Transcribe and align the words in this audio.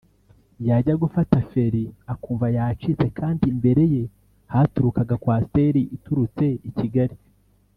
yajya 0.67 0.93
gufata 1.03 1.35
feri 1.51 1.83
akumva 2.13 2.47
yacitse 2.57 3.05
kandi 3.19 3.43
imbere 3.53 3.83
ye 3.93 4.03
haturukaga 4.53 5.15
Coaster 5.23 5.75
iturutse 5.97 6.45
I 6.69 6.71
Kigali 6.77 7.15